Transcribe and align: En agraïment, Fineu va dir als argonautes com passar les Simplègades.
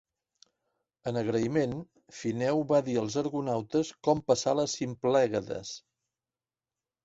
En 1.11 1.19
agraïment, 1.21 1.75
Fineu 2.21 2.65
va 2.73 2.81
dir 2.89 2.97
als 3.03 3.19
argonautes 3.25 3.93
com 4.09 4.27
passar 4.33 4.59
les 4.63 4.77
Simplègades. 4.83 5.79